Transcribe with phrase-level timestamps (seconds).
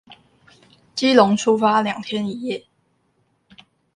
[0.95, 2.65] 基隆出發兩天一夜